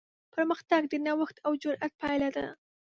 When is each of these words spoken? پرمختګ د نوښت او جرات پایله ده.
پرمختګ 0.33 0.81
د 0.89 0.93
نوښت 1.05 1.37
او 1.45 1.51
جرات 1.61 1.93
پایله 2.01 2.29
ده. 2.35 2.45